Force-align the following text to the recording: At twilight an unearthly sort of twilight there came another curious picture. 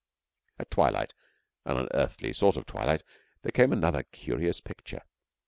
At 0.57 0.71
twilight 0.71 1.13
an 1.63 1.77
unearthly 1.77 2.33
sort 2.33 2.55
of 2.55 2.65
twilight 2.65 3.03
there 3.43 3.51
came 3.51 3.71
another 3.71 4.01
curious 4.01 4.59
picture. 4.59 5.03